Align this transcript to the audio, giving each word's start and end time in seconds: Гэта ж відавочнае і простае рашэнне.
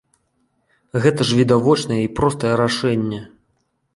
Гэта 1.03 1.21
ж 1.31 1.37
відавочнае 1.41 1.99
і 2.05 2.09
простае 2.19 2.53
рашэнне. 2.63 3.21